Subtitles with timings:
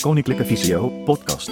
[0.00, 1.50] Koninklijke Visio podcast.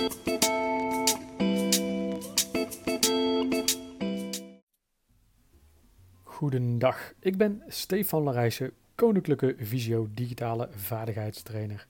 [6.22, 11.86] Goedendag, ik ben Stefan Larijsen, Koninklijke Visio digitale vaardigheidstrainer.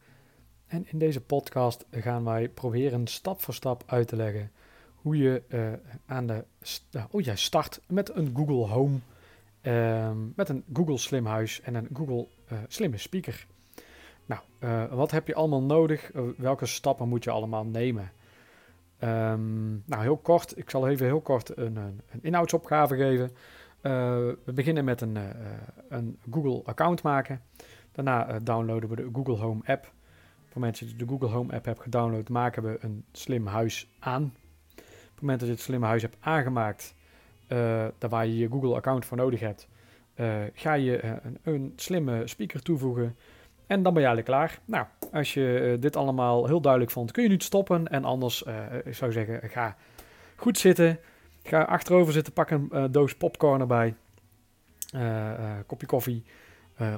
[0.66, 4.50] En in deze podcast gaan wij proberen stap voor stap uit te leggen
[4.94, 5.72] hoe je uh,
[6.06, 6.44] aan de
[7.10, 8.98] oh ja, start met een Google Home,
[9.62, 13.46] uh, met een Google Slim Huis en een Google uh, Slimme Speaker.
[14.28, 16.10] Nou, uh, wat heb je allemaal nodig?
[16.36, 18.10] welke stappen moet je allemaal nemen?
[19.04, 23.30] Um, nou, heel kort, ik zal even heel kort een, een, inhoudsopgave geven.
[24.44, 25.18] we beginnen met een,
[25.88, 27.42] een Google account maken.
[27.92, 29.84] Daarna downloaden we de Google Home app.
[29.84, 33.88] Op moment dat je de Google Home app hebt gedownload, maken we een slim huis
[33.98, 34.34] aan
[35.18, 36.94] het moment dat je het slimme huis hebt aangemaakt,
[37.98, 39.68] daar waar je je Google account voor nodig hebt,
[40.52, 43.16] ga je een, een, slimme speaker toevoegen.
[43.68, 44.58] En dan ben je eigenlijk klaar.
[44.64, 47.88] Nou, als je dit allemaal heel duidelijk vond, kun je nu stoppen.
[47.88, 48.44] En anders,
[48.84, 49.76] ik zou zeggen, ga
[50.36, 50.98] goed zitten.
[51.42, 53.94] Ga achterover zitten, pak een doos popcorn erbij.
[55.66, 56.24] kopje koffie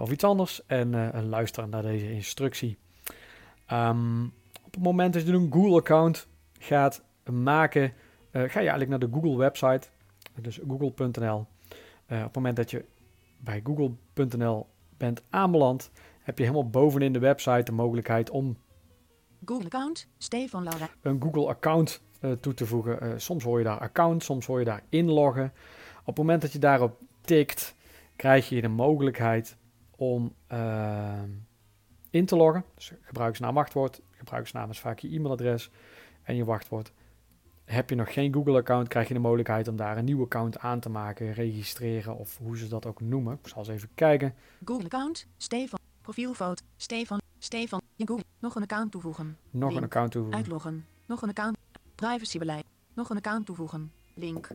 [0.00, 0.66] of iets anders.
[0.66, 2.78] En luister naar deze instructie.
[3.72, 4.32] Um,
[4.64, 6.26] op het moment dat je een Google-account
[6.58, 7.92] gaat maken,
[8.32, 9.88] ga je eigenlijk naar de Google website,
[10.40, 11.38] dus google.nl.
[11.38, 11.46] Op
[12.08, 12.84] het moment dat je
[13.38, 15.90] bij google.nl bent aanbeland,
[16.30, 18.56] heb je helemaal bovenin de website de mogelijkheid om
[19.44, 20.88] Google account, Stefan Laura.
[21.00, 23.20] Een Google account uh, toe te voegen.
[23.20, 25.52] soms hoor je daar account, soms hoor je daar inloggen.
[26.00, 27.74] Op het moment dat je daarop tikt,
[28.16, 29.56] krijg je de mogelijkheid
[29.96, 30.34] om
[32.10, 32.64] in te loggen.
[32.74, 34.00] Dus gebruikersnaam, wachtwoord.
[34.10, 35.70] Gebruikersnaam is vaak je e-mailadres
[36.22, 36.92] en je wachtwoord.
[37.64, 40.80] Heb je nog geen Google-account, krijg je de mogelijkheid om daar een nieuw account aan
[40.80, 43.38] te maken, registreren of hoe ze dat ook noemen.
[43.42, 44.34] Ik zal eens even kijken.
[44.64, 45.79] Google-account, Stefan,
[46.10, 49.38] profielfoto, Stefan, Stefan, je Google, nog een account toevoegen.
[49.50, 49.80] Nog Link.
[49.80, 50.40] een account toevoegen.
[50.40, 51.56] Uitloggen, nog een account,
[51.94, 53.92] privacybeleid, nog een account toevoegen.
[54.14, 54.48] Link.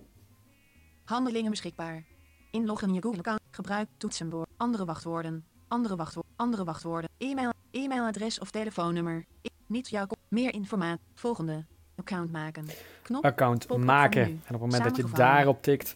[1.03, 2.03] Handelingen beschikbaar.
[2.51, 8.51] Inloggen in je Google-account, gebruik toetsenbord, andere wachtwoorden, andere wachtwoorden, andere wachtwoorden, e-mail, e-mailadres of
[8.51, 9.25] telefoonnummer.
[9.65, 11.05] Niet jouw meer informatie.
[11.13, 11.65] Volgende.
[11.95, 12.65] Account maken.
[13.01, 13.25] Knop.
[13.25, 14.21] Account maken.
[14.21, 15.95] En op het moment dat je daarop tikt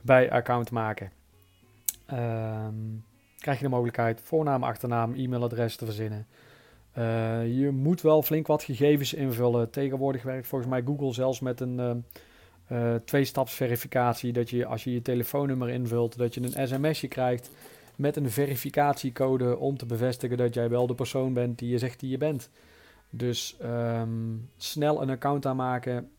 [0.00, 1.12] bij account maken,
[2.12, 3.04] um,
[3.42, 6.26] krijg je de mogelijkheid voornaam, achternaam, e-mailadres te verzinnen.
[6.98, 9.70] Uh, je moet wel flink wat gegevens invullen.
[9.70, 12.04] Tegenwoordig werkt volgens mij Google zelfs met een
[12.72, 14.32] uh, twee-staps-verificatie.
[14.32, 17.50] Dat je als je je telefoonnummer invult, dat je een sms'je krijgt
[17.96, 22.00] met een verificatiecode om te bevestigen dat jij wel de persoon bent die je zegt
[22.00, 22.50] die je bent.
[23.10, 26.10] Dus um, snel een account aanmaken,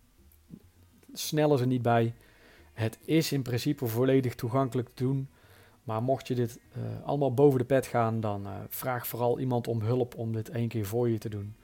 [1.14, 2.14] snel is er niet bij.
[2.74, 5.30] Het is in principe volledig toegankelijk te doen.
[5.84, 9.68] Maar mocht je dit uh, allemaal boven de pet gaan, dan uh, vraag vooral iemand
[9.68, 11.56] om hulp om dit één keer voor je te doen.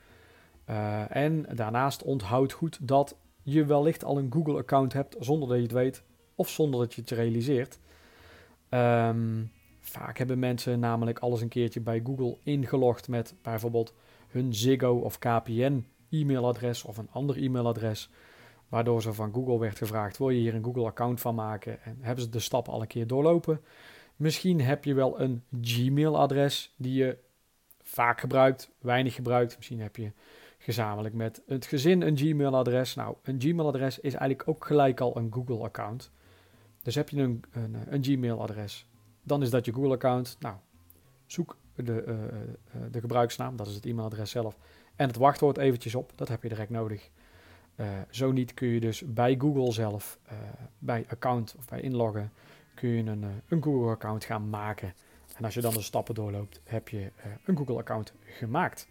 [0.70, 5.64] Uh, en daarnaast onthoud goed dat je wellicht al een Google-account hebt zonder dat je
[5.64, 6.04] het weet
[6.36, 7.80] of zonder dat je het realiseert.
[8.70, 13.94] Um, vaak hebben mensen namelijk alles een keertje bij Google ingelogd met bijvoorbeeld
[14.28, 18.10] hun Ziggo of KPN e-mailadres of een ander e-mailadres.
[18.68, 21.84] Waardoor ze van Google werd gevraagd: wil je hier een Google-account van maken?
[21.84, 23.62] En hebben ze de stappen al een keer doorlopen.
[24.20, 27.18] Misschien heb je wel een Gmail-adres die je
[27.84, 29.56] vaak gebruikt, weinig gebruikt.
[29.56, 30.12] Misschien heb je
[30.58, 32.96] gezamenlijk met het gezin een Gmail-adres.
[32.96, 36.12] Nou, een Gmail-adres is eigenlijk ook gelijk al een Google-account.
[36.82, 38.86] Dus heb je een, een, een Gmail-adres,
[39.24, 40.38] dan is dat je Google-account.
[40.40, 40.56] Nou,
[41.26, 44.58] zoek de, uh, de gebruiksnaam, dat is het e-mailadres zelf,
[44.96, 46.12] en het wachtwoord eventjes op.
[46.16, 47.10] Dat heb je direct nodig.
[47.76, 50.20] Uh, zo niet kun je dus bij Google zelf,
[50.78, 52.32] bij account of bij inloggen,
[52.80, 54.94] kun je een, een Google-account gaan maken.
[55.36, 57.12] En als je dan de stappen doorloopt, heb je
[57.46, 58.88] een Google-account gemaakt.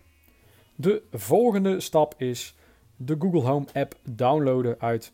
[0.75, 2.57] De volgende stap is
[2.97, 5.13] de Google Home app downloaden uit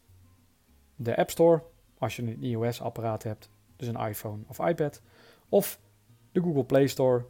[0.96, 1.62] de App Store.
[1.98, 5.02] Als je een iOS-apparaat hebt, dus een iPhone of iPad.
[5.48, 5.80] Of
[6.32, 7.24] de Google Play Store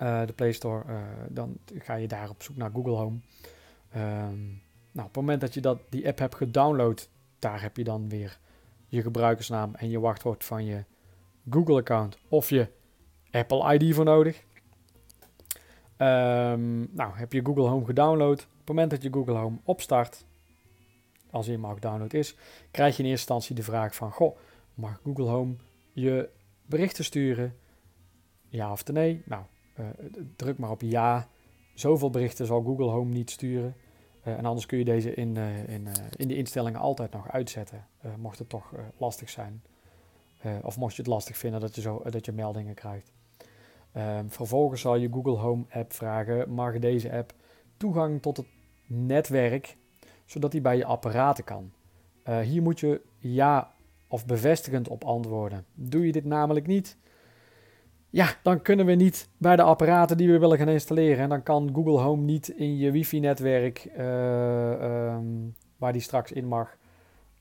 [0.00, 0.84] uh, de Play Store,
[1.28, 3.18] dan ga je daar op zoek naar Google Home.
[3.96, 4.62] Um,
[4.92, 7.08] nou, op het moment dat je dat, die app hebt gedownload,
[7.38, 8.38] daar heb je dan weer
[8.90, 10.84] je gebruikersnaam en je wachtwoord van je
[11.50, 12.68] Google-account of je
[13.30, 14.44] Apple ID voor nodig.
[15.96, 18.38] Um, nou, heb je Google Home gedownload.
[18.40, 20.24] Op het moment dat je Google Home opstart,
[21.30, 22.36] als hij eenmaal gedownload is,
[22.70, 24.36] krijg je in eerste instantie de vraag van, goh,
[24.74, 25.54] mag Google Home
[25.92, 26.28] je
[26.66, 27.56] berichten sturen?
[28.48, 29.22] Ja of nee?
[29.24, 29.42] Nou,
[29.80, 29.86] uh,
[30.36, 31.28] druk maar op ja.
[31.74, 33.74] Zoveel berichten zal Google Home niet sturen.
[34.24, 37.86] Uh, en anders kun je deze in, uh, in, in de instellingen altijd nog uitzetten.
[38.16, 39.62] mocht het toch lastig zijn.
[40.62, 43.12] of mocht je het lastig vinden dat je, zo, dat je meldingen krijgt.
[43.92, 47.34] Ehm, vervolgens zal je Google Home app vragen: mag deze app
[47.76, 48.46] toegang tot het
[48.86, 49.76] netwerk,
[50.24, 51.72] zodat hij bij je apparaten kan.
[52.42, 53.72] Hier moet je ja
[54.10, 55.64] of bevestigend op antwoorden.
[55.74, 56.96] Doe je dit namelijk niet,
[58.10, 61.18] ja, dan kunnen we niet bij de apparaten die we willen gaan installeren.
[61.18, 66.46] En dan kan Google Home niet in je wifi-netwerk, uh, um, waar die straks in
[66.46, 66.76] mag,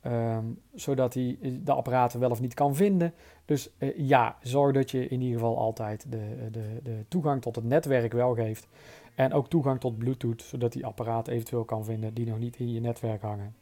[0.06, 3.14] um, zodat hij de apparaten wel of niet kan vinden.
[3.46, 7.56] Dus uh, ja, zorg dat je in ieder geval altijd de, de, de toegang tot
[7.56, 8.68] het netwerk wel geeft.
[9.16, 12.74] En ook toegang tot Bluetooth, zodat die apparaten eventueel kan vinden die nog niet in
[12.74, 13.56] je netwerk hangen.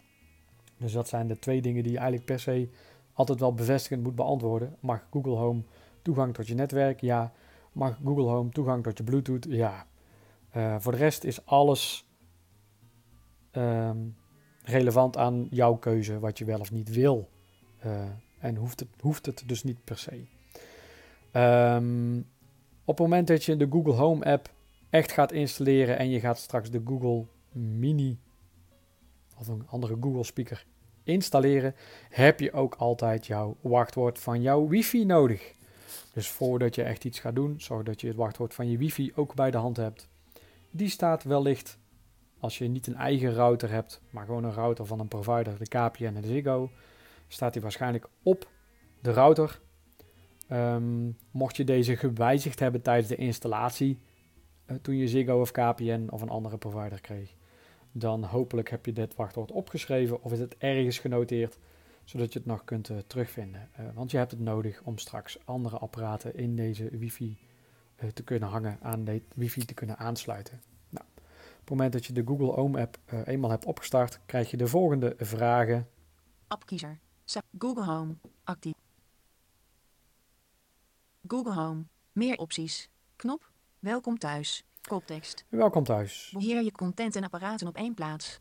[0.77, 2.69] Dus dat zijn de twee dingen die je eigenlijk per se
[3.13, 4.75] altijd wel bevestigend moet beantwoorden.
[4.79, 5.61] Mag Google Home
[6.07, 7.01] toegang tot je netwerk?
[7.01, 7.31] Ja.
[7.71, 9.45] Mag Google Home toegang tot je Bluetooth?
[9.49, 9.85] Ja.
[10.55, 12.07] Uh, voor de rest is alles
[13.51, 14.15] um,
[14.63, 17.29] relevant aan jouw keuze, wat je wel of niet wil.
[17.85, 18.01] Uh,
[18.39, 20.25] en hoeft het, hoeft het dus niet per se.
[21.33, 22.17] Um,
[22.85, 24.49] op het moment dat je de Google Home app
[24.89, 28.19] echt gaat installeren en je gaat straks de Google Mini
[29.37, 30.65] of een andere Google speaker
[31.03, 31.75] installeren,
[32.09, 35.55] heb je ook altijd jouw wachtwoord van jouw wifi nodig.
[36.13, 39.11] Dus voordat je echt iets gaat doen, zorg dat je het wachtwoord van je wifi
[39.15, 40.09] ook bij de hand hebt.
[40.71, 41.77] Die staat wellicht,
[42.39, 45.67] als je niet een eigen router hebt, maar gewoon een router van een provider, de
[45.67, 46.69] KPN en de Ziggo,
[47.27, 48.49] staat die waarschijnlijk op
[49.01, 49.59] de router.
[50.51, 53.99] Um, mocht je deze gewijzigd hebben tijdens de installatie,
[54.67, 57.35] uh, toen je Ziggo of KPN of een andere provider kreeg,
[57.91, 61.57] dan hopelijk heb je dit wachtwoord opgeschreven of is het ergens genoteerd,
[62.07, 63.69] zodat je het nog kunt uh, terugvinden.
[63.79, 67.37] Uh, want je hebt het nodig om straks andere apparaten in deze wifi
[68.03, 70.61] uh, te kunnen hangen, aan de wifi te kunnen aansluiten.
[70.89, 74.57] Nou, op het moment dat je de Google Home app eenmaal hebt opgestart, krijg je
[74.57, 75.87] de volgende vragen.
[76.47, 76.99] Appkiezer.
[77.57, 78.15] Google Home.
[78.43, 78.73] Actief.
[81.27, 81.83] Google Home.
[82.11, 82.89] Meer opties.
[83.15, 83.51] Knop.
[83.79, 84.63] Welkom thuis.
[84.81, 85.45] Koptekst.
[85.49, 86.31] Welkom thuis.
[86.33, 88.39] Beheer je content en apparaten op één plaats.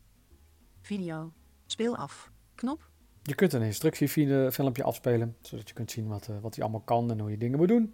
[0.81, 1.33] Video.
[1.65, 2.31] Speel af.
[2.55, 2.89] Knop.
[3.27, 7.11] Je kunt een instructiefilmpje afspelen, zodat je kunt zien wat, uh, wat hij allemaal kan
[7.11, 7.93] en hoe je dingen moet doen.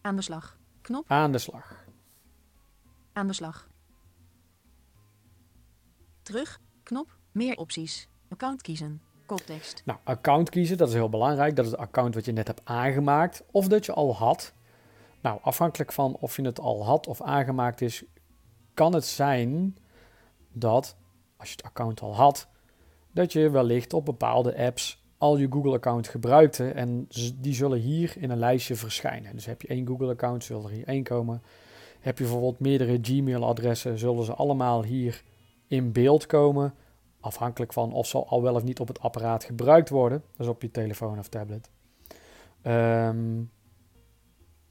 [0.00, 0.58] Aan de slag.
[0.80, 1.04] Knop.
[1.08, 1.84] Aan de slag.
[3.12, 3.68] Aan de slag.
[6.22, 6.60] Terug.
[6.82, 7.16] Knop.
[7.32, 8.08] Meer opties.
[8.28, 9.02] Account kiezen.
[9.26, 9.82] Koptekst.
[9.84, 11.56] Nou, account kiezen, dat is heel belangrijk.
[11.56, 14.54] Dat is het account wat je net hebt aangemaakt of dat je al had.
[15.20, 18.04] Nou, afhankelijk van of je het al had of aangemaakt is,
[18.74, 19.76] kan het zijn
[20.52, 20.96] dat
[21.36, 22.48] als je het account al had,
[23.16, 27.08] dat je wellicht op bepaalde apps al je Google-account gebruikte en
[27.40, 29.34] die zullen hier in een lijstje verschijnen.
[29.34, 31.42] Dus heb je één Google-account, zullen er hier één komen.
[32.00, 35.22] Heb je bijvoorbeeld meerdere Gmail-adressen, zullen ze allemaal hier
[35.66, 36.74] in beeld komen.
[37.20, 40.22] Afhankelijk van of ze al wel of niet op het apparaat gebruikt worden.
[40.36, 41.70] Dus op je telefoon of tablet.
[42.62, 43.50] Um,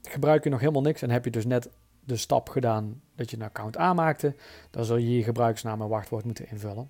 [0.02, 1.70] gebruik je nog helemaal niks en heb je dus net
[2.04, 4.36] de stap gedaan dat je een account aanmaakte,
[4.72, 6.90] dan zul je je gebruiksnaam en wachtwoord moeten invullen.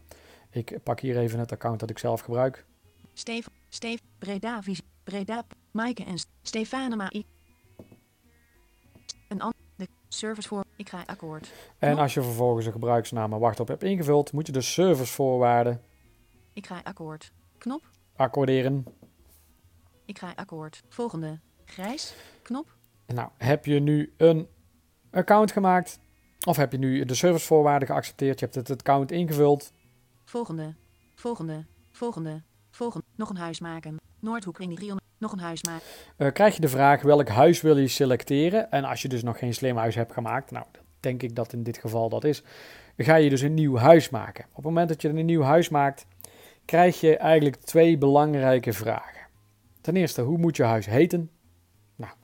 [0.56, 2.66] Ik pak hier even het account dat ik zelf gebruik.
[3.14, 4.62] Steve, Steve, Breda,
[5.04, 7.12] Breda, Maaike en Stefanema.
[9.28, 11.52] Een ander, de service voor, ik ga akkoord.
[11.80, 15.82] En als je vervolgens een gebruiksnaam en wachtwoord hebt ingevuld, moet je de servicevoorwaarden.
[16.54, 17.32] Ik ga akkoord.
[17.58, 17.82] Knop.
[18.16, 18.86] Accorderen.
[20.06, 20.84] Ik ga akkoord.
[20.90, 21.40] Volgende.
[21.66, 22.16] Grijs.
[22.42, 22.76] Knop.
[23.08, 24.48] Nou, heb je nu een
[25.12, 26.00] account gemaakt?
[26.46, 28.40] Of heb je nu de servicevoorwaarden geaccepteerd?
[28.40, 29.74] Je hebt het account ingevuld.
[30.36, 30.74] Volgende.
[31.16, 31.66] Volgende.
[31.92, 32.42] Volgende.
[32.72, 33.06] Volgende.
[33.16, 33.98] Nog een huis maken.
[34.20, 35.08] Noordhoek Ring 300.
[35.18, 35.86] Nog een huis maken.
[36.18, 38.72] Uh, krijg je de vraag welk huis wil je selecteren?
[38.72, 40.66] En als je dus nog geen slim huis hebt gemaakt, nou,
[41.00, 42.44] denk ik dat in dit geval dat is,
[42.98, 44.46] ga je dus een nieuw huis maken.
[44.50, 46.06] Op het moment dat je een nieuw huis maakt,
[46.66, 49.28] krijg je eigenlijk twee belangrijke vragen.
[49.82, 51.30] Ten eerste, hoe moet je huis heten?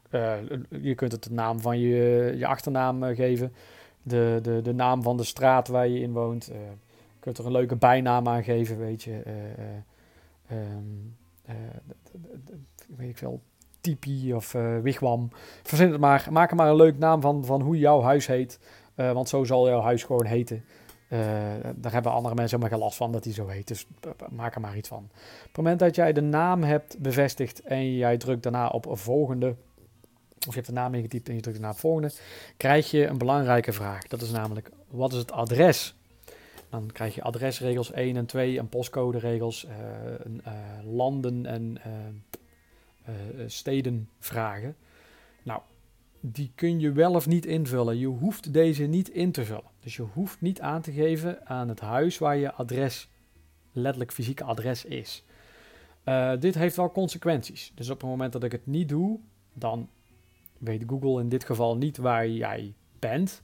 [0.09, 0.33] Uh,
[0.81, 3.53] je kunt het de naam van je, je achternaam uh, geven.
[4.03, 6.51] De, de, de naam van de straat waar je in woont.
[7.21, 9.21] Kunt er een leuke bijnaam aan geven, weet je.
[10.51, 11.17] Um,
[12.97, 13.41] weet ik veel.
[13.81, 14.51] Tipi of
[14.81, 15.29] Wigwam.
[15.63, 16.27] Verzin het maar.
[16.31, 18.59] Maak er maar een leuk naam van, van hoe jouw huis heet.
[18.95, 20.63] want zo zal jouw huis gewoon heten.
[21.75, 23.67] daar hebben andere mensen helemaal geen last van dat hij zo heet.
[23.67, 23.87] Dus
[24.29, 25.09] maak er maar iets van.
[25.13, 29.55] Op het moment dat jij de naam hebt bevestigd en jij drukt daarna op volgende
[30.47, 32.11] of je hebt de naam ingetypt en je drukt naar het volgende,
[32.57, 34.03] krijg je een belangrijke vraag.
[34.07, 35.95] Dat is namelijk, wat is het adres?
[36.71, 39.71] Dan krijg je adresregels 1 en 2 en postcoderegels, uh,
[40.45, 40.53] uh,
[40.93, 43.15] landen en uh,
[43.47, 44.75] steden vragen.
[45.43, 45.61] Nou,
[46.19, 47.97] die kun je wel of niet invullen.
[47.97, 49.71] Je hoeft deze niet in te vullen.
[49.79, 53.09] Dus je hoeft niet aan te geven aan het huis waar je adres,
[53.71, 55.23] letterlijk fysieke adres is.
[56.39, 57.71] dit heeft wel consequenties.
[57.75, 59.19] Dus op het moment dat ik het niet doe,
[59.53, 59.89] dan
[60.57, 63.43] weet Google in dit geval niet waar jij bent.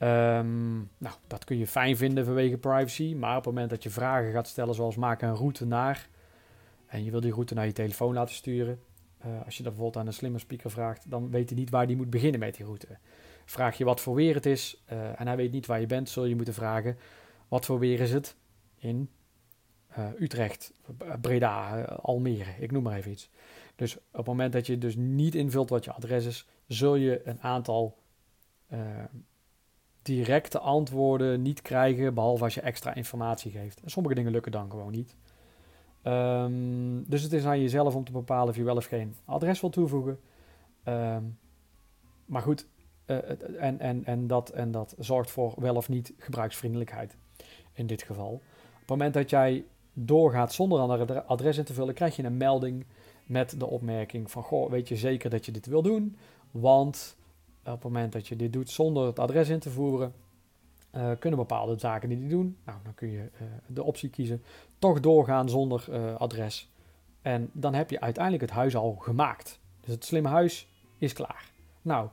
[0.00, 3.90] Ehm, nou, dat kun je fijn vinden vanwege privacy, maar op het moment dat je
[3.90, 6.08] vragen gaat stellen zoals maak een route naar
[6.86, 8.80] en je wil die route naar je telefoon laten sturen,
[9.26, 11.86] uh, als je dat bijvoorbeeld aan een slimme speaker vraagt, dan weet hij niet waar
[11.86, 12.86] hij moet beginnen met die route.
[13.44, 16.08] Vraag je wat voor weer het is uh, en hij weet niet waar je bent,
[16.08, 16.98] zul je moeten vragen
[17.48, 18.36] wat voor weer is het
[18.76, 19.10] in
[19.98, 20.72] uh, Utrecht,
[21.20, 23.30] Breda, Almere, ik noem maar even iets.
[23.76, 27.20] Dus op het moment dat je dus niet invult wat je adres is, zul je
[27.24, 27.98] een aantal
[30.02, 33.80] directe antwoorden niet krijgen, behalve als je extra informatie geeft.
[33.80, 35.16] En sommige dingen lukken dan gewoon niet.
[36.04, 39.60] Um, dus het is aan jezelf om te bepalen of je wel of geen adres
[39.60, 40.20] wil toevoegen.
[40.84, 41.38] Um,
[42.24, 42.66] maar goed,
[43.06, 43.16] uh,
[43.62, 47.16] en, en, en, dat, en dat zorgt voor wel of niet gebruiksvriendelijkheid
[47.72, 48.32] in dit geval.
[48.32, 52.36] Op het moment dat jij doorgaat zonder een adres in te vullen, krijg je een
[52.36, 52.86] melding
[53.24, 56.16] met de opmerking van, goh, weet je zeker dat je dit wil doen?
[56.50, 57.16] Want
[57.64, 60.12] op het moment dat je dit doet zonder het adres in te voeren,
[60.96, 62.56] uh, kunnen bepaalde zaken die die doen.
[62.64, 64.42] Nou, dan kun je uh, de optie kiezen.
[64.78, 66.70] Toch doorgaan zonder uh, adres.
[67.22, 69.60] En dan heb je uiteindelijk het huis al gemaakt.
[69.80, 71.50] Dus het slimme huis is klaar.
[71.82, 72.08] Nou,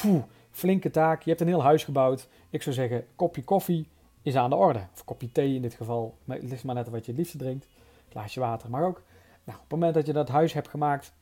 [0.00, 1.22] poeh, flinke taak.
[1.22, 2.28] Je hebt een heel huis gebouwd.
[2.50, 3.88] Ik zou zeggen, kopje koffie
[4.22, 4.86] is aan de orde.
[4.92, 6.18] Of kopje thee in dit geval.
[6.24, 7.68] Maar het ligt maar net wat je het liefste drinkt.
[8.08, 9.02] Glaasje water mag ook.
[9.44, 11.12] Nou, op het moment dat je dat huis hebt gemaakt,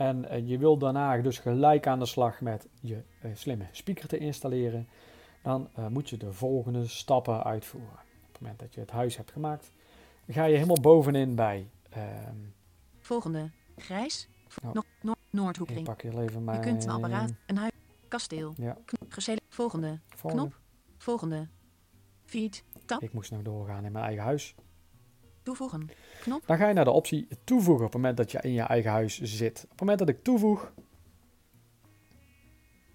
[0.00, 4.08] en uh, je wil daarna dus gelijk aan de slag met je uh, slimme speaker
[4.08, 4.88] te installeren.
[5.42, 7.98] Dan uh, moet je de volgende stappen uitvoeren.
[8.26, 9.72] Op het moment dat je het huis hebt gemaakt,
[10.28, 11.70] ga je helemaal bovenin bij.
[11.90, 12.36] Ehm,
[12.98, 13.50] volgende.
[13.76, 14.28] Grijs.
[14.64, 14.72] Oh.
[14.72, 15.80] No no Noordhoekring.
[15.80, 16.58] Ik pak heel even mijn...
[16.58, 17.72] Je kunt een apparaat, een huis,
[18.08, 18.54] kasteel.
[18.56, 18.76] Ja.
[19.48, 19.98] Volgende.
[20.08, 20.42] volgende.
[20.42, 20.60] Knop.
[20.96, 21.48] Volgende.
[22.24, 22.64] Feed.
[22.84, 23.02] Tab.
[23.02, 24.54] Ik moest nou doorgaan in mijn eigen huis.
[25.42, 25.88] Toevoegen.
[26.20, 26.46] Knop.
[26.46, 28.90] Dan ga je naar de optie toevoegen op het moment dat je in je eigen
[28.90, 29.60] huis zit.
[29.64, 30.72] Op het moment dat ik toevoeg.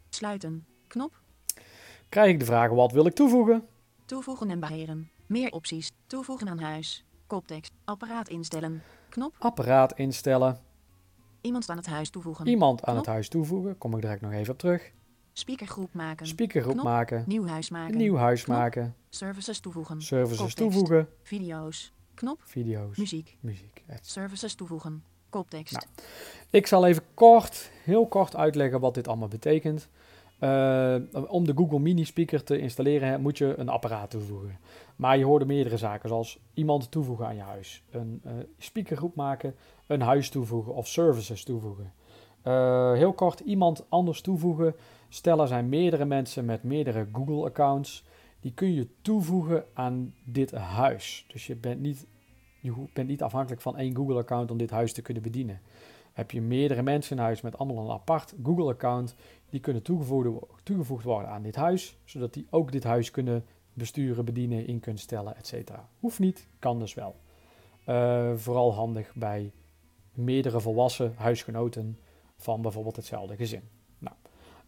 [0.10, 0.66] Sluiten.
[0.88, 1.22] Knop.
[2.10, 3.66] Krijg ik de vraag wat wil ik toevoegen?
[4.06, 5.10] Toevoegen en beheren.
[5.28, 5.92] Meer opties.
[6.08, 7.06] Toevoegen aan huis.
[7.28, 7.72] Koptekst.
[7.86, 8.84] Apparaat instellen.
[9.10, 9.36] Knop.
[9.40, 10.60] Apparaat instellen.
[11.42, 12.48] Iemand aan het huis toevoegen.
[12.48, 13.06] Iemand aan Knop.
[13.06, 13.78] het huis toevoegen.
[13.78, 14.92] Kom ik direct nog even op terug.
[15.34, 16.28] Speakergroep maken.
[16.28, 16.86] Speakergroep Knop.
[16.86, 17.24] maken.
[17.28, 17.98] Nieuw huis maken.
[17.98, 18.58] Nieuw huis Knop.
[18.58, 18.96] maken.
[19.10, 20.02] Services toevoegen.
[20.02, 20.58] Services Koptekst.
[20.58, 21.08] toevoegen.
[21.24, 21.94] Video's.
[22.16, 22.42] Knop.
[22.44, 22.98] Video's.
[22.98, 23.38] Muziek.
[23.40, 23.84] Muziek.
[24.02, 25.04] Services toevoegen.
[25.30, 25.74] Koptekst.
[25.74, 25.86] Nou.
[26.50, 29.90] Ik zal even kort, heel kort uitleggen wat dit allemaal betekent.
[30.40, 30.96] Uh,
[31.28, 34.60] om de Google Mini Speaker te installeren moet je een apparaat toevoegen.
[34.96, 39.56] Maar je hoorde meerdere zaken, zoals iemand toevoegen aan je huis, een uh, speakergroep maken,
[39.88, 41.94] een huis toevoegen of services toevoegen.
[42.44, 44.76] Uh, heel kort, iemand anders toevoegen.
[45.10, 48.04] Stel er zijn meerdere mensen met meerdere Google-accounts.
[48.46, 51.26] Die kun je toevoegen aan dit huis.
[51.28, 52.08] Dus je bent niet,
[52.60, 55.62] je bent niet afhankelijk van één Google-account om dit huis te kunnen bedienen.
[56.14, 59.16] Heb je meerdere mensen in huis met allemaal een apart Google-account,
[59.50, 59.82] die kunnen
[60.64, 65.02] toegevoegd, worden aan dit huis, zodat die ook dit huis kunnen besturen, bedienen, in kunnen
[65.02, 65.72] stellen, etc.
[66.00, 67.16] Hoeft niet, kan dus wel.
[67.90, 69.52] Uh, vooral handig bij
[70.14, 72.00] meerdere volwassen huisgenoten
[72.38, 73.75] van bijvoorbeeld hetzelfde gezin.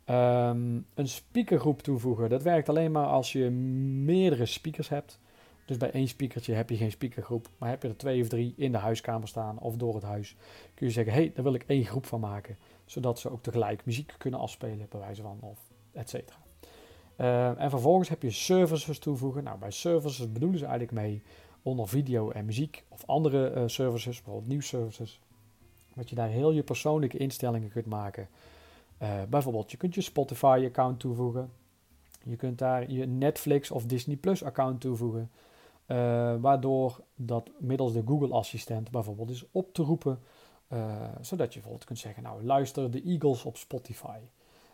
[0.10, 5.20] Um, een speakergroep toevoegen, dat werkt alleen maar als je meerdere speakers hebt.
[5.66, 8.54] Dus bij één speakertje heb je geen speakergroep, maar heb je er twee of drie
[8.58, 10.36] in de huiskamer staan of door het huis,
[10.74, 13.44] kun je zeggen, hé, hey, daar wil ik één groep van maken, zodat ze ook
[13.44, 15.60] tegelijk muziek kunnen afspelen, bij wijze van, of
[15.92, 16.38] et cetera.
[17.18, 19.44] Uh, en vervolgens heb je services toevoegen.
[19.44, 21.22] Nou, bij services bedoelen ze eigenlijk mee
[21.62, 25.20] onder video en muziek of andere uh, services, bijvoorbeeld nieuwsservices,
[25.96, 28.28] dat je daar heel je persoonlijke instellingen kunt maken.
[29.04, 31.52] Uh, bijvoorbeeld, je kunt je Spotify-account toevoegen.
[32.24, 35.32] Je kunt daar je Netflix of Disney Plus-account toevoegen.
[35.88, 40.20] Uh, waardoor dat middels de Google-assistent bijvoorbeeld is op te roepen.
[40.74, 44.18] Uh, zodat je bijvoorbeeld kunt zeggen, nou luister de Eagles op Spotify.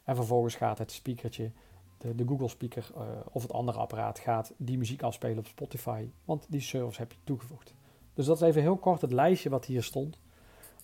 [0.04, 1.52] En vervolgens gaat het speakertje,
[1.98, 2.92] de, de Google speaker
[3.32, 6.10] of het andere apparaat gaat die muziek afspelen op Spotify.
[6.26, 7.76] Want die service heb je toegevoegd.
[8.14, 10.20] Dus dat is even heel kort het lijstje wat hier stond.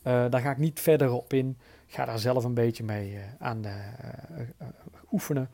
[0.02, 1.58] Daar ga ik niet verder op in.
[1.88, 3.66] Ik ga daar zelf een beetje mee aan
[5.12, 5.50] oefenen.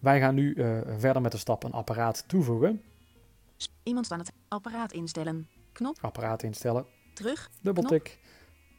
[0.00, 0.54] Wij gaan nu
[0.98, 2.82] verder met de stap een apparaat toevoegen.
[3.82, 5.48] Iemand aan het apparaat instellen.
[5.72, 5.98] Knop.
[6.00, 6.86] Apparaat instellen.
[7.14, 7.50] Terug.
[7.60, 8.18] Dubbeltik.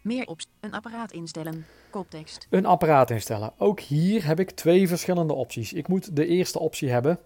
[0.03, 1.65] Meer op een apparaat instellen.
[1.89, 2.47] Koptekst.
[2.49, 3.53] Een apparaat instellen.
[3.57, 5.73] Ook hier heb ik twee verschillende opties.
[5.73, 7.19] Ik moet de eerste optie hebben.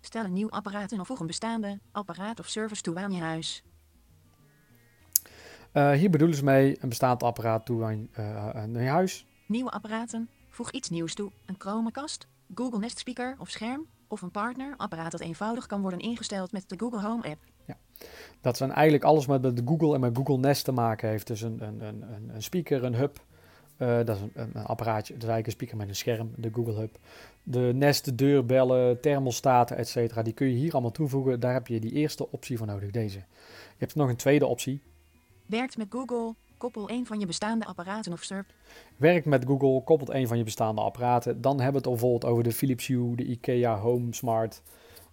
[0.00, 3.20] Stel een nieuw apparaat in of voeg een bestaande apparaat of service toe aan je
[3.20, 3.62] huis.
[5.72, 9.26] Uh, hier bedoelen ze mee een bestaand apparaat toe aan, uh, aan je huis.
[9.46, 10.28] Nieuwe apparaten.
[10.48, 11.30] Voeg iets nieuws toe.
[11.46, 16.52] Een Chromecast, Google Nest Speaker of scherm of een partnerapparaat dat eenvoudig kan worden ingesteld
[16.52, 17.38] met de Google Home app.
[17.66, 17.76] Ja,
[18.40, 21.26] dat zijn eigenlijk alles wat met Google en met Google Nest te maken heeft.
[21.26, 23.18] Dus een, een, een, een speaker, een hub,
[23.76, 26.74] dat is een, een, apparaatje, dat is eigenlijk een speaker met een scherm, de Google
[26.74, 26.98] Hub.
[27.42, 30.24] De Nest, de deurbellen, thermostaten, etc.
[30.24, 31.40] Die kun je hier allemaal toevoegen.
[31.40, 33.18] Daar heb je die eerste optie voor nodig, deze.
[33.18, 34.82] Je hebt nog een tweede optie.
[35.52, 38.46] Werkt met Google, koppel een van je bestaande apparaten of SERP.
[38.96, 41.40] Werkt met Google, koppelt een van je bestaande apparaten.
[41.40, 44.62] Dan hebben we het bijvoorbeeld over de Philips Hue, de IKEA Home Smart,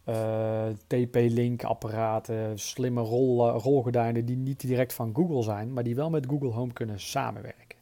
[0.04, 6.10] eh, TP-Link apparaten, slimme rol, rolgordijnen die niet direct van Google zijn, maar die wel
[6.10, 7.78] met Google Home kunnen samenwerken.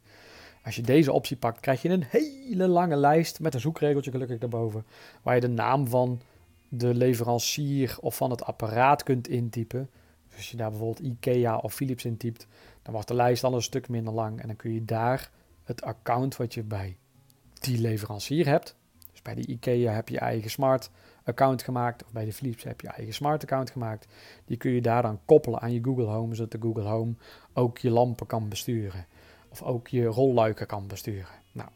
[0.64, 4.38] Als je deze optie pakt, krijg je een hele lange lijst met een zoekregeltje gelukkig
[4.38, 4.86] daarboven,
[5.22, 6.22] waar je de naam van
[6.70, 9.90] de leverancier of van het apparaat kunt intypen.
[10.38, 12.48] Als je daar bijvoorbeeld IKEA of Philips intypt,
[12.82, 15.32] dan wordt de lijst al een stuk minder lang en dan kun je daar
[15.64, 16.98] het account wat je bij
[17.60, 18.76] die leverancier hebt.
[19.12, 20.90] Dus bij de IKEA heb je eigen smart
[21.24, 24.08] account gemaakt, of bij de Philips heb je eigen smart account gemaakt.
[24.46, 27.14] Die kun je daar dan koppelen aan je Google Home, zodat de Google Home
[27.54, 29.06] ook je lampen kan besturen.
[29.50, 31.36] Of ook je rolluiken kan besturen.
[31.52, 31.70] Nou,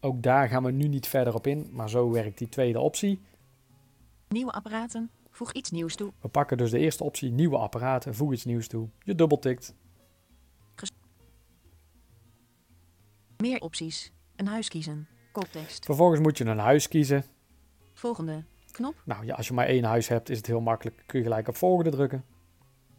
[0.00, 3.20] ook daar gaan we nu niet verder op in, maar zo werkt die tweede optie.
[4.28, 5.10] Nieuwe apparaten,
[5.42, 6.12] voeg iets nieuws toe.
[6.20, 8.88] We pakken dus de eerste optie, nieuwe apparaten, voeg iets nieuws toe.
[8.98, 9.74] Je dubbeltikt.
[13.36, 14.12] Meer opties.
[14.36, 15.08] Een huis kiezen.
[15.32, 15.84] Koptekst.
[15.84, 17.24] Vervolgens moet je een huis kiezen.
[17.94, 18.44] Volgende.
[18.70, 18.94] Knop.
[19.04, 21.02] Nou ja, als je maar één huis hebt, is het heel makkelijk.
[21.06, 22.24] Kun je gelijk op volgende drukken.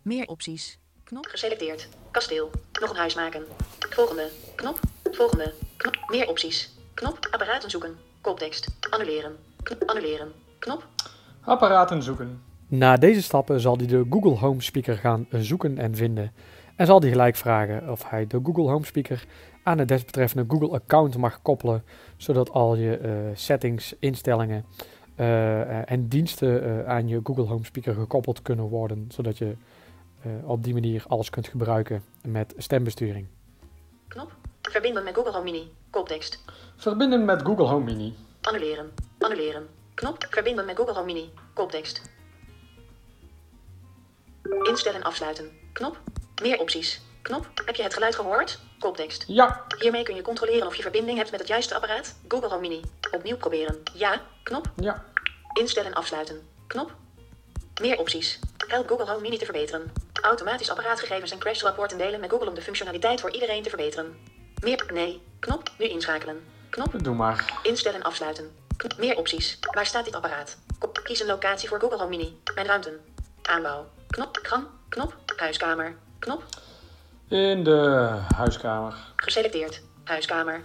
[0.01, 0.79] Meer opties.
[1.03, 1.25] Knop.
[1.25, 1.88] Geselecteerd.
[2.12, 2.51] Kasteel.
[2.81, 3.45] Nog een huis maken.
[3.79, 4.31] Volgende.
[4.55, 4.79] Knop.
[5.12, 5.53] Volgende.
[5.77, 5.95] Knop.
[6.07, 6.73] Meer opties.
[6.93, 7.27] Knop.
[7.31, 7.97] Apparaten zoeken.
[8.21, 8.67] Koptekst.
[8.89, 9.38] Annuleren.
[9.63, 9.83] Knop.
[9.83, 10.31] Annuleren.
[10.59, 10.88] Knop.
[11.43, 12.41] Apparaten zoeken.
[12.67, 16.31] Na deze stappen zal hij de Google Home Speaker gaan zoeken en vinden.
[16.75, 19.25] En zal hij gelijk vragen of hij de Google Home Speaker
[19.63, 21.83] aan het desbetreffende Google account mag koppelen,
[22.17, 24.65] zodat al je uh, settings, instellingen
[25.19, 29.55] uh, en diensten uh, aan je Google Home Speaker gekoppeld kunnen worden, zodat je
[30.43, 33.27] op die manier alles kunt gebruiken met stembesturing.
[34.07, 34.35] Knop.
[34.62, 35.71] Verbinden met Google Home Mini.
[35.89, 36.43] Koptekst.
[36.75, 38.13] Verbinden met Google Home Mini.
[38.41, 38.89] Annuleren.
[39.19, 39.67] Annuleren.
[39.95, 40.25] Knop.
[40.29, 41.33] Verbinden met Google Home Mini.
[41.53, 42.01] Koptekst.
[44.63, 45.59] Instellen afsluiten.
[45.74, 46.00] Knop.
[46.41, 47.01] Meer opties.
[47.22, 47.48] Knop.
[47.65, 48.59] Heb je het geluid gehoord?
[48.79, 49.24] Koptekst.
[49.27, 49.65] Ja.
[49.79, 52.15] Hiermee kun je controleren of je verbinding hebt met het juiste apparaat.
[52.27, 52.81] Google Home Mini.
[53.11, 53.83] Opnieuw proberen.
[53.94, 54.22] Ja.
[54.44, 54.72] Knop.
[54.75, 55.05] Ja.
[55.53, 56.48] Instellen afsluiten.
[56.68, 56.96] Knop.
[57.81, 58.39] Meer opties.
[58.68, 59.91] Help Google Home Mini te verbeteren.
[60.22, 64.18] Automatisch apparaatgegevens en crashrapporten delen met Google om de functionaliteit voor iedereen te verbeteren.
[64.59, 64.85] Meer.
[64.94, 65.22] Nee.
[65.39, 65.72] Knop.
[65.77, 66.44] Nu inschakelen.
[66.70, 67.03] Knop.
[67.03, 67.59] Doe maar.
[67.63, 68.62] Instellen afsluiten.
[68.98, 69.57] Meer opties.
[69.72, 70.57] Waar staat dit apparaat?
[70.79, 71.00] Kop.
[71.03, 72.38] Kies een locatie voor Google Home Mini.
[72.55, 73.00] Mijn ruimte.
[73.42, 73.90] Aanbouw.
[74.07, 74.40] Knop.
[74.42, 74.68] Gang.
[74.90, 75.16] Knop.
[75.36, 75.96] Huiskamer.
[76.20, 76.44] Knop.
[77.27, 78.96] In de huiskamer.
[79.16, 79.81] Geselecteerd.
[80.03, 80.64] Huiskamer.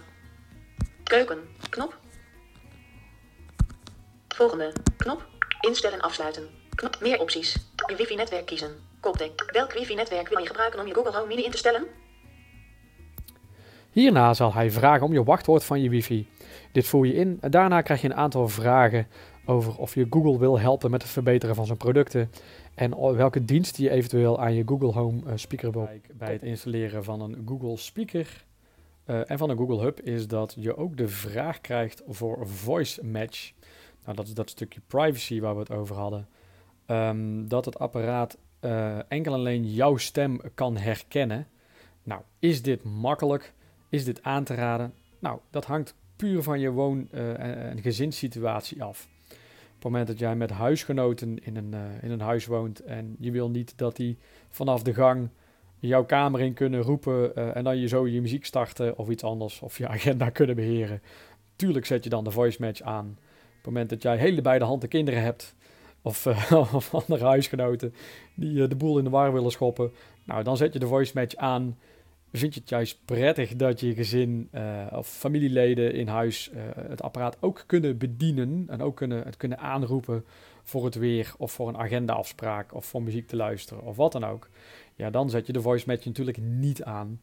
[1.03, 1.49] Keuken.
[1.69, 1.97] Knop.
[4.27, 4.73] Volgende.
[4.97, 5.25] Knop.
[5.61, 6.49] Instellen afsluiten.
[6.75, 6.99] Knop.
[6.99, 7.57] Meer opties.
[7.87, 8.87] Je wifi-netwerk kiezen.
[8.99, 9.51] Koptek.
[9.51, 11.87] Welk wifi-netwerk wil je gebruiken om je Google Home Mini in te stellen?
[13.91, 16.27] Hierna zal hij vragen om je wachtwoord van je wifi.
[16.71, 17.37] Dit voer je in.
[17.49, 19.07] Daarna krijg je een aantal vragen
[19.45, 22.31] over of je Google wil helpen met het verbeteren van zijn producten
[22.75, 25.89] en welke dienst je eventueel aan je Google Home uh, speaker wil.
[26.13, 28.45] Bij het installeren van een Google speaker
[29.05, 33.05] uh, en van een Google Hub is dat je ook de vraag krijgt voor voice
[33.05, 33.51] match.
[34.03, 36.27] Nou, dat is dat stukje privacy waar we het over hadden.
[36.87, 41.47] Um, dat het apparaat uh, enkel alleen jouw stem kan herkennen.
[42.03, 43.53] Nou, is dit makkelijk?
[43.89, 44.93] Is dit aan te raden?
[45.19, 49.07] Nou, dat hangt puur van je woon- en gezinssituatie af.
[49.79, 53.15] Op het moment dat jij met huisgenoten in een, uh, in een huis woont en
[53.19, 54.17] je wil niet dat die
[54.49, 55.29] vanaf de gang
[55.79, 59.23] jouw kamer in kunnen roepen uh, en dan je zo je muziek starten of iets
[59.23, 61.01] anders of je agenda kunnen beheren.
[61.55, 63.05] Tuurlijk zet je dan de voice match aan.
[63.07, 65.55] Op het moment dat jij hele beide handen kinderen hebt
[66.01, 66.27] of,
[66.73, 67.93] of andere huisgenoten
[68.35, 69.91] die de boel in de war willen schoppen,
[70.23, 71.77] nou dan zet je de voice match aan
[72.37, 77.01] vind je het juist prettig dat je gezin uh, of familieleden in huis uh, het
[77.01, 80.25] apparaat ook kunnen bedienen en ook kunnen, het kunnen aanroepen
[80.63, 84.23] voor het weer of voor een agendaafspraak of voor muziek te luisteren of wat dan
[84.23, 84.49] ook.
[84.95, 87.21] Ja, dan zet je de voice match natuurlijk niet aan.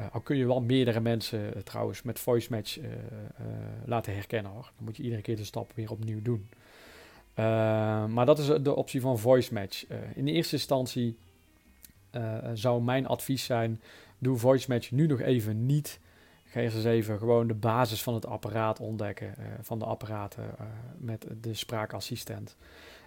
[0.00, 2.78] Uh, al kun je wel meerdere mensen trouwens met voice match
[3.84, 4.72] laten herkennen hoor.
[4.76, 6.48] Dan moet je iedere keer de stap weer opnieuw doen.
[8.14, 9.86] maar dat is de optie van voice match.
[10.14, 11.16] in de eerste instantie
[12.54, 13.80] zou mijn advies zijn
[14.22, 16.00] Doe voice match nu nog even niet.
[16.44, 19.34] Ga eerst eens even gewoon de basis van het apparaat ontdekken.
[19.38, 20.66] Uh, van de apparaten uh,
[20.98, 22.56] met de spraakassistent.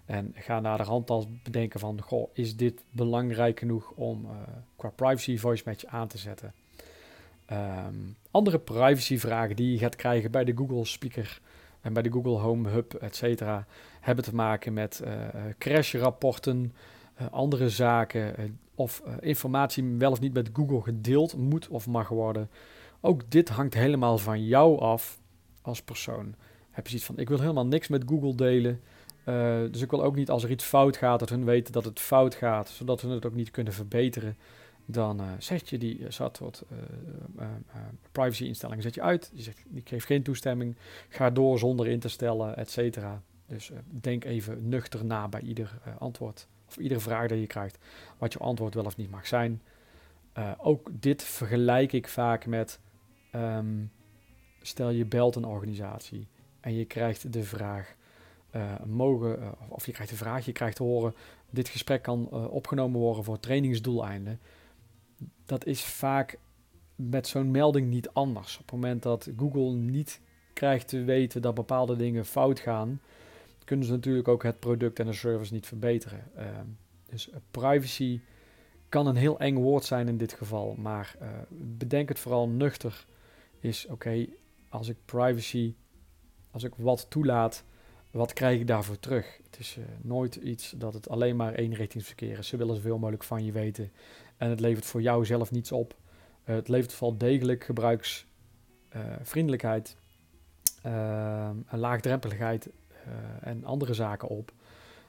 [0.06, 4.32] En ga naar de bedenken van, goh, is dit belangrijk genoeg om uh,
[4.76, 6.54] qua privacy voice match aan te zetten?
[7.52, 11.42] Um, andere privacyvragen die je gaat krijgen bij de Google Speaker
[11.82, 13.66] en bij de Google Home Hub, et cetera,
[14.00, 15.04] hebben te maken met
[15.58, 16.74] crashrapporten,
[17.32, 22.50] andere zaken, of uh, informatie wel of niet met Google gedeeld moet of mag worden.
[23.02, 25.20] Ook dit hangt helemaal van jou af
[25.62, 26.36] als persoon.
[26.72, 28.82] Heb je zoiets van, ik wil helemaal niks met Google delen.
[29.26, 31.86] Uh, dus ik wil ook niet als er iets fout gaat, dat hun weten dat
[31.86, 34.38] het fout gaat, zodat hun het ook niet kunnen verbeteren.
[34.86, 36.66] Dan uh, zet je die zat wat
[37.40, 37.48] uh,
[38.12, 39.32] privacy instellingen zet je uit.
[39.34, 40.76] Je zegt, ik geef geen toestemming,
[41.10, 43.22] ga door zonder in te stellen, et cetera.
[43.48, 47.78] Dus denk even nuchter na bij ieder antwoord of iedere vraag die je krijgt,
[48.18, 49.62] wat je antwoord wel of niet mag zijn.
[50.58, 52.80] ook dit vergelijk ik vaak met,
[53.36, 53.92] um,
[54.62, 56.28] stel je belt een organisatie
[56.60, 57.96] en je krijgt de vraag,
[58.56, 61.16] uh, mogen, uh, of je krijgt de vraag, je krijgt te horen,
[61.50, 64.40] dit gesprek kan opgenomen worden voor trainingsdoeleinden.
[65.46, 66.38] Dat is vaak
[66.96, 68.54] met zo'n melding niet anders.
[68.54, 70.22] Op het moment dat Google niet
[70.54, 73.02] krijgt te weten dat bepaalde dingen fout gaan,
[73.66, 76.24] kunnen ze natuurlijk ook het product en de service niet verbeteren.
[76.36, 76.66] Ehm,
[77.10, 78.20] dus privacy
[78.90, 81.16] kan een heel eng woord zijn in dit geval, maar
[81.50, 83.06] bedenk het vooral nuchter.
[83.60, 84.26] Is oké,
[84.70, 85.74] als ik privacy,
[86.52, 87.64] als ik wat toelaat,
[88.16, 89.40] wat krijg ik daarvoor terug?
[89.44, 92.48] Het is uh, nooit iets dat het alleen maar eenrichtingsverkeer is.
[92.48, 93.92] Ze willen zoveel mogelijk van je weten.
[94.38, 95.96] En het levert voor jou zelf niets op.
[96.44, 99.98] Het levert vooral degelijk gebruiksvriendelijkheid,
[100.86, 102.70] uh, laagdrempeligheid
[103.42, 104.54] en andere zaken op.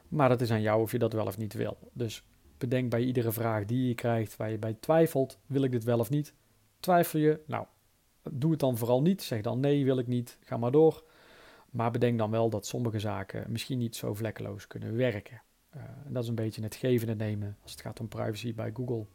[0.09, 1.77] Maar dat is aan jou of je dat wel of niet wil.
[1.93, 2.23] Dus
[2.59, 5.99] bedenk bij iedere vraag die je krijgt, waar je bij twijfelt, wil ik dit wel
[5.99, 6.35] of niet?
[6.81, 7.41] Twijfel je?
[7.47, 7.67] Nou,
[8.31, 9.23] doe het dan vooral niet.
[9.23, 10.39] Zeg dan nee, wil ik niet.
[10.41, 11.05] Ga maar door.
[11.71, 15.43] Maar bedenk dan wel dat sommige zaken misschien niet zo vlekkeloos kunnen werken.
[16.05, 18.71] En dat is een beetje het geven en nemen als het gaat om privacy bij
[18.75, 19.07] Google.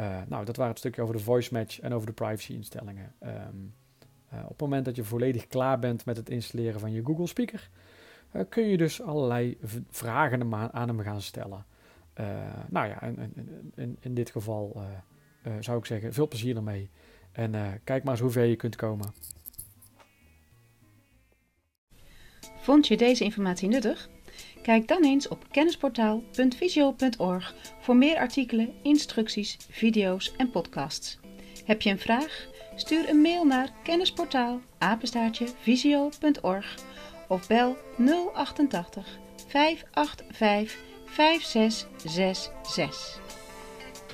[0.00, 3.14] Uh, nou, dat waren het stukje over de voice match en over de privacy instellingen.
[3.22, 3.74] Um,
[4.32, 7.26] uh, op het moment dat je volledig klaar bent met het installeren van je Google
[7.26, 7.70] Speaker,
[8.48, 9.58] kun je dus allerlei
[9.90, 11.64] vragen aan hem gaan stellen.
[12.68, 13.32] nou ja, in,
[13.74, 14.82] in, in dit geval
[15.60, 16.90] zou ik zeggen, veel plezier ermee.
[17.32, 19.12] En kijk maar eens hoe ver je kunt komen.
[22.60, 24.08] Vond je deze informatie nuttig?
[24.62, 31.18] Kijk dan eens op kennisportaal.visio.org voor meer artikelen, instructies, video's en podcasts.
[31.64, 32.48] Heb je een vraag?
[32.78, 34.60] Stuur een mail naar kennisportaal
[35.62, 36.74] visio.org
[37.28, 37.76] of bel
[38.34, 43.20] 088 585 5666.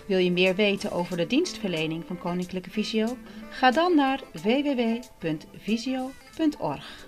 [0.07, 3.17] Wil je meer weten over de dienstverlening van Koninklijke Visio?
[3.51, 7.04] Ga dan naar www.visio.org.